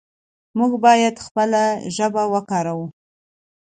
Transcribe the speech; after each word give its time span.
موږ 0.57 0.71
باید 0.85 1.15
خپله 1.25 1.63
ژبه 1.95 2.23
وکاروو. 2.33 2.85